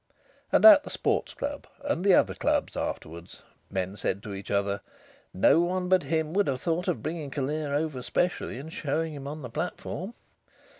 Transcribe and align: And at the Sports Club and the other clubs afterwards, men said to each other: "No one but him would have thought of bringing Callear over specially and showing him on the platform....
And 0.51 0.65
at 0.65 0.83
the 0.83 0.89
Sports 0.89 1.35
Club 1.35 1.67
and 1.83 2.03
the 2.03 2.15
other 2.15 2.33
clubs 2.33 2.75
afterwards, 2.75 3.43
men 3.69 3.95
said 3.95 4.23
to 4.23 4.33
each 4.33 4.49
other: 4.49 4.81
"No 5.31 5.59
one 5.59 5.89
but 5.89 6.01
him 6.01 6.33
would 6.33 6.47
have 6.47 6.59
thought 6.61 6.87
of 6.87 7.03
bringing 7.03 7.29
Callear 7.29 7.71
over 7.75 8.01
specially 8.01 8.57
and 8.57 8.73
showing 8.73 9.13
him 9.13 9.27
on 9.27 9.43
the 9.43 9.49
platform.... 9.51 10.15